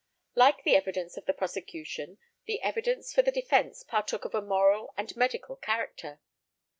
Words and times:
Like 0.33 0.63
the 0.63 0.75
evidence 0.75 1.15
of 1.15 1.27
the 1.27 1.33
prosecution, 1.35 2.17
the 2.47 2.59
evidence 2.63 3.13
for 3.13 3.21
the 3.21 3.31
defence 3.31 3.83
partook 3.83 4.25
of 4.25 4.33
a 4.33 4.41
moral 4.41 4.95
and 4.97 5.15
medical 5.15 5.55
character. 5.55 6.19